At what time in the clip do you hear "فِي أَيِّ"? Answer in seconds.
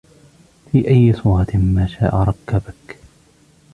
0.71-1.13